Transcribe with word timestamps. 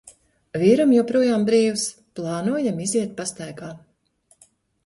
Vīram 0.61 0.93
joprojām 0.95 1.45
brīvs, 1.49 1.83
plānojam 2.21 2.81
iziet 2.87 3.15
pastaigā. 3.21 3.73